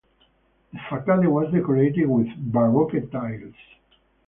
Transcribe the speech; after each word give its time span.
The 0.73 0.79
facade 0.89 1.27
was 1.27 1.51
decorated 1.53 2.07
with 2.07 2.29
baroque 2.51 3.11
tiles. 3.11 3.53